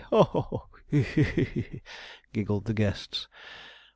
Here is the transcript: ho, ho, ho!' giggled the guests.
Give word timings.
ho, 0.09 0.23
ho, 0.23 0.41
ho!' 0.41 1.83
giggled 2.33 2.65
the 2.65 2.73
guests. 2.73 3.27